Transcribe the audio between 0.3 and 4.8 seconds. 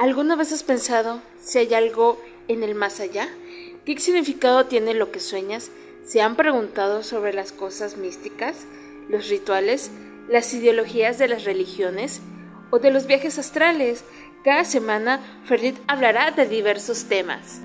vez has pensado si hay algo en el más allá? ¿Qué significado